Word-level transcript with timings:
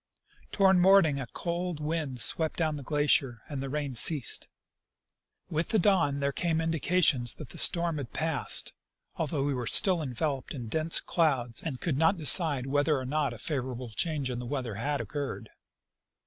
ToAvard 0.51 0.79
morning 0.79 1.19
a 1.19 1.27
cold 1.27 1.79
wind 1.79 2.19
swept 2.21 2.57
down 2.57 2.75
the 2.75 2.81
glacier 2.81 3.43
and 3.47 3.61
the 3.61 3.69
rain 3.69 3.93
ceased. 3.93 4.47
With 5.47 5.69
the 5.69 5.77
dawn 5.77 6.21
there 6.21 6.31
came 6.31 6.59
indications 6.59 7.35
that 7.35 7.49
the 7.49 7.59
storm 7.59 7.99
had 7.99 8.11
passed, 8.11 8.73
although 9.17 9.43
we 9.43 9.53
were 9.53 9.67
still 9.67 10.01
enveloped 10.01 10.55
in 10.55 10.69
dense 10.69 10.99
clouds 11.01 11.61
and 11.61 11.81
could 11.81 11.97
not 11.99 12.17
decide 12.17 12.65
whether 12.65 12.97
or 12.97 13.05
not 13.05 13.31
a 13.31 13.37
favorable 13.37 13.91
change 13.91 14.31
in 14.31 14.39
the 14.39 14.47
weather 14.47 14.73
had 14.73 15.01
occurred. 15.01 15.51